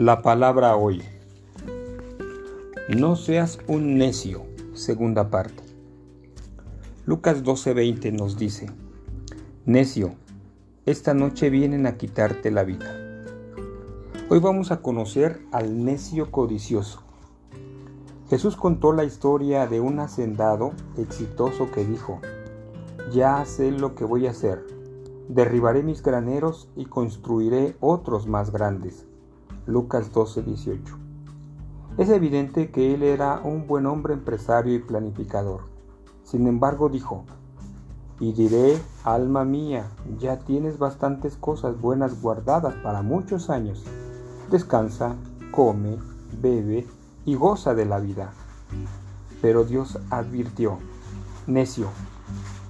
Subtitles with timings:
[0.00, 1.02] La palabra hoy.
[2.88, 5.64] No seas un necio, segunda parte.
[7.04, 8.70] Lucas 12:20 nos dice,
[9.66, 10.14] Necio,
[10.86, 13.24] esta noche vienen a quitarte la vida.
[14.28, 17.02] Hoy vamos a conocer al necio codicioso.
[18.30, 22.20] Jesús contó la historia de un hacendado exitoso que dijo,
[23.10, 24.64] Ya sé lo que voy a hacer,
[25.28, 29.07] derribaré mis graneros y construiré otros más grandes
[29.68, 30.96] Lucas 12, 18.
[31.98, 35.60] Es evidente que él era un buen hombre empresario y planificador.
[36.24, 37.26] Sin embargo dijo,
[38.18, 43.84] y diré, alma mía, ya tienes bastantes cosas buenas guardadas para muchos años.
[44.50, 45.16] Descansa,
[45.50, 45.98] come,
[46.40, 46.86] bebe
[47.26, 48.32] y goza de la vida.
[49.42, 50.78] Pero Dios advirtió,
[51.46, 51.88] necio,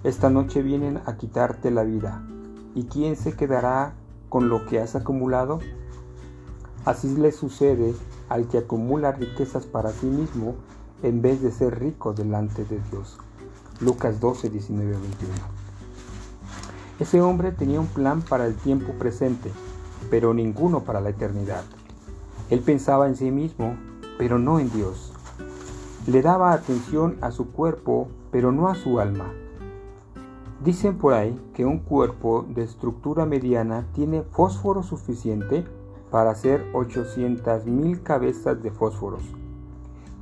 [0.03, 2.25] esta noche vienen a quitarte la vida.
[2.75, 3.95] ¿Y quién se quedará
[4.29, 5.61] con lo que has acumulado?
[6.89, 7.95] Así le sucede
[8.31, 10.55] al que acumula riquezas para sí mismo
[11.03, 13.19] en vez de ser rico delante de Dios.
[13.79, 15.35] Lucas 12, 19, 21.
[16.99, 19.53] Ese hombre tenía un plan para el tiempo presente,
[20.09, 21.63] pero ninguno para la eternidad.
[22.49, 23.77] Él pensaba en sí mismo,
[24.17, 25.13] pero no en Dios.
[26.07, 29.31] Le daba atención a su cuerpo, pero no a su alma.
[30.65, 35.67] Dicen por ahí que un cuerpo de estructura mediana tiene fósforo suficiente
[36.11, 39.23] para hacer 800.000 cabezas de fósforos.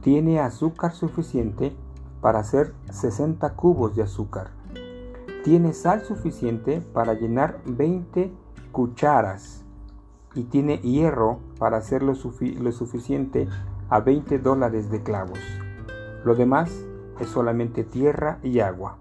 [0.00, 1.76] Tiene azúcar suficiente
[2.20, 4.50] para hacer 60 cubos de azúcar.
[5.44, 8.32] Tiene sal suficiente para llenar 20
[8.72, 9.64] cucharas.
[10.34, 13.48] Y tiene hierro para hacer lo, lo suficiente
[13.88, 15.38] a 20 dólares de clavos.
[16.24, 16.70] Lo demás
[17.20, 18.98] es solamente tierra y agua.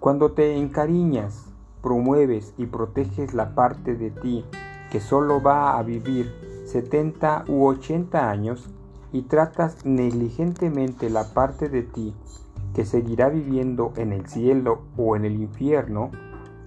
[0.00, 1.46] Cuando te encariñas,
[1.82, 4.44] promueves y proteges la parte de ti
[4.94, 6.32] que solo va a vivir
[6.66, 8.70] 70 u 80 años
[9.12, 12.14] y tratas negligentemente la parte de ti
[12.74, 16.12] que seguirá viviendo en el cielo o en el infierno,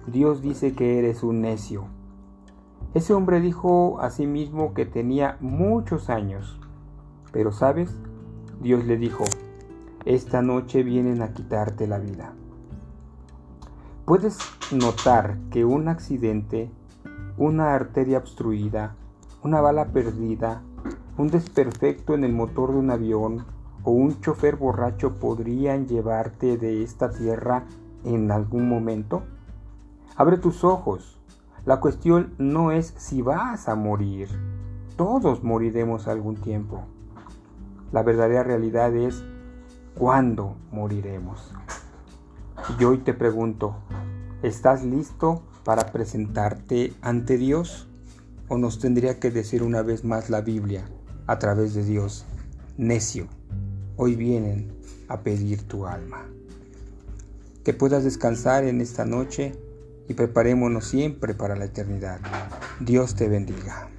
[0.06, 1.86] Dios dice que eres un necio.
[2.92, 6.60] Ese hombre dijo a sí mismo que tenía muchos años,
[7.32, 7.96] pero sabes,
[8.60, 9.24] Dios le dijo,
[10.04, 12.34] esta noche vienen a quitarte la vida.
[14.04, 14.36] Puedes
[14.70, 16.70] notar que un accidente
[17.38, 18.96] una arteria obstruida,
[19.44, 20.60] una bala perdida,
[21.16, 23.44] un desperfecto en el motor de un avión
[23.84, 27.64] o un chofer borracho podrían llevarte de esta tierra
[28.04, 29.22] en algún momento?
[30.16, 31.20] Abre tus ojos.
[31.64, 34.28] La cuestión no es si vas a morir.
[34.96, 36.82] Todos moriremos algún tiempo.
[37.92, 39.22] La verdadera realidad es
[39.94, 41.54] cuándo moriremos.
[42.80, 43.76] Y hoy te pregunto,
[44.42, 47.88] ¿estás listo para presentarte ante Dios?
[48.48, 50.88] ¿O nos tendría que decir una vez más la Biblia
[51.26, 52.24] a través de Dios,
[52.78, 53.26] necio,
[53.98, 54.72] hoy vienen
[55.08, 56.26] a pedir tu alma?
[57.64, 59.52] Que puedas descansar en esta noche
[60.08, 62.18] y preparémonos siempre para la eternidad.
[62.80, 63.90] Dios te bendiga.